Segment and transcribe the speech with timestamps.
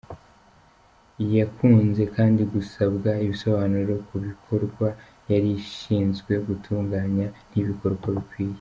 [1.37, 4.87] Yakunze kandi gusabwa ibisobanuro ku bikorwa
[5.31, 8.49] yari ishinzwe gutunganya ntibikore uko bikwiye.